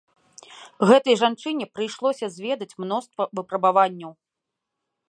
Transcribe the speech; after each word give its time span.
Гэтай 0.91 1.15
жанчыне 1.23 1.65
прыйшлося 1.75 2.31
зведаць 2.37 2.77
мноства 2.87 3.23
выпрабаванняў. 3.43 4.11